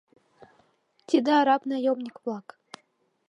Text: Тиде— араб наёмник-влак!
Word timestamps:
Тиде— 1.07 1.31
араб 1.39 1.61
наёмник-влак! 1.69 2.47